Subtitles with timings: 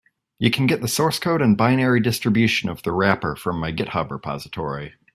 [0.39, 4.09] You can get the source code and binary distribution of the wrapper from my github
[4.09, 4.95] repository.